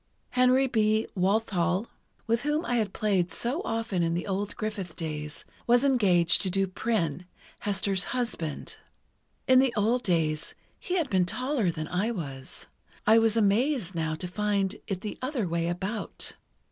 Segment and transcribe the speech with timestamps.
[0.31, 1.05] Henry B.
[1.13, 1.85] Walthall,
[2.25, 6.49] with whom I had played so often in the old Griffith days, was engaged to
[6.49, 7.27] do Prynne,
[7.59, 8.77] Hester's husband.
[9.47, 12.65] In the old days, he had been taller than I was.
[13.05, 16.33] I was amazed now to find it the other way about.